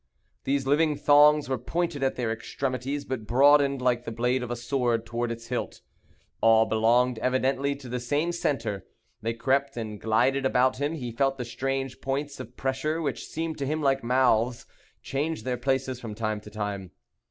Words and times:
These 0.45 0.65
living 0.65 0.95
thongs 0.95 1.47
were 1.47 1.59
pointed 1.59 2.01
at 2.01 2.15
their 2.15 2.31
extremities, 2.31 3.05
but 3.05 3.27
broadened 3.27 3.83
like 3.83 4.03
the 4.03 4.11
blade 4.11 4.41
of 4.41 4.49
a 4.49 4.55
sword 4.55 5.05
toward 5.05 5.31
its 5.31 5.49
hilt. 5.49 5.81
All 6.41 6.65
belonged 6.65 7.19
evidently 7.19 7.75
to 7.75 7.87
the 7.87 7.99
same 7.99 8.31
centre. 8.31 8.83
They 9.21 9.35
crept 9.35 9.77
and 9.77 10.01
glided 10.01 10.43
about 10.43 10.77
him; 10.77 10.93
he 10.95 11.11
felt 11.11 11.37
the 11.37 11.45
strange 11.45 12.01
points 12.01 12.39
of 12.39 12.57
pressure, 12.57 12.99
which 12.99 13.27
seemed 13.27 13.59
to 13.59 13.67
him 13.67 13.83
like 13.83 14.03
mouths, 14.03 14.65
change 15.03 15.43
their 15.43 15.55
places 15.57 15.99
from 15.99 16.15
time 16.15 16.41
to 16.41 16.49
time. 16.49 16.89